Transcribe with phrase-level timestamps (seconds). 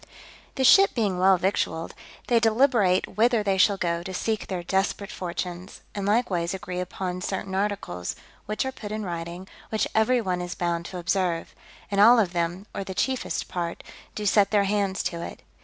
[0.55, 1.93] The ship being well victualled,
[2.25, 7.21] they deliberate whither they shall go to seek their desperate fortunes, and likewise agree upon
[7.21, 8.15] certain articles,
[8.47, 11.53] which are put in writing, which every one is bound to observe;
[11.91, 13.83] and all of them, or the chiefest part,
[14.15, 15.43] do set their hands to it.